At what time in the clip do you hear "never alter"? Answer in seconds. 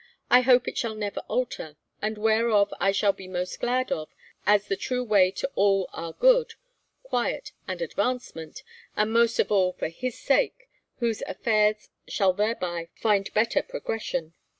0.95-1.75